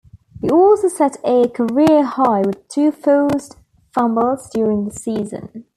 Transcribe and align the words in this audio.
He 0.41 0.49
also 0.49 0.87
set 0.87 1.17
a 1.23 1.47
career-high 1.47 2.41
with 2.41 2.67
two 2.69 2.91
forced 2.91 3.57
fumbles 3.93 4.49
during 4.51 4.85
the 4.85 4.91
season. 4.91 5.65